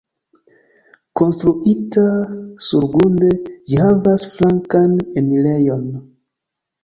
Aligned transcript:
Konstruita 1.19 2.05
surgrunde, 2.67 3.29
ĝi 3.71 3.79
havas 3.83 4.25
flankan 4.37 4.95
enirejon. 5.23 5.85